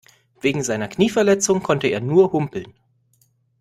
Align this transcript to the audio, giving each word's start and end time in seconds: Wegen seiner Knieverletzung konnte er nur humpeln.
Wegen 0.41 0.63
seiner 0.63 0.87
Knieverletzung 0.87 1.61
konnte 1.61 1.85
er 1.85 2.01
nur 2.01 2.31
humpeln. 2.31 2.73